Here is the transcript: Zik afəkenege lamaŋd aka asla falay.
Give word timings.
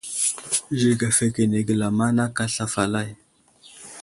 Zik 0.79 0.99
afəkenege 1.09 1.73
lamaŋd 1.81 2.19
aka 2.25 2.43
asla 2.47 2.65
falay. 2.73 3.09